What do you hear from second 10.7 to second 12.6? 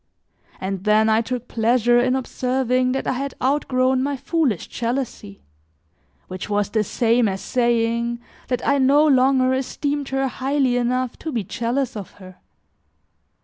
enough to be jealous of her.